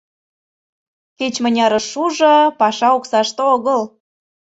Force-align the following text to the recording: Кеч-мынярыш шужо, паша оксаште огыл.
Кеч-мынярыш 1.17 1.85
шужо, 1.91 2.33
паша 2.59 2.87
оксаште 2.97 3.41
огыл. 3.55 3.81